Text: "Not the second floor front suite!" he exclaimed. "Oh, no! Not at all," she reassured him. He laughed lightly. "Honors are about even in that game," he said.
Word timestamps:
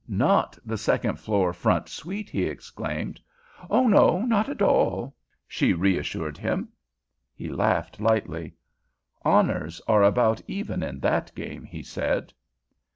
"Not 0.07 0.57
the 0.65 0.79
second 0.79 1.17
floor 1.19 1.53
front 1.53 1.87
suite!" 1.87 2.27
he 2.31 2.45
exclaimed. 2.45 3.21
"Oh, 3.69 3.87
no! 3.87 4.25
Not 4.25 4.49
at 4.49 4.59
all," 4.59 5.13
she 5.47 5.73
reassured 5.73 6.39
him. 6.39 6.69
He 7.35 7.49
laughed 7.49 8.01
lightly. 8.01 8.55
"Honors 9.23 9.79
are 9.87 10.01
about 10.01 10.41
even 10.47 10.81
in 10.81 11.01
that 11.01 11.31
game," 11.35 11.65
he 11.65 11.83
said. 11.83 12.33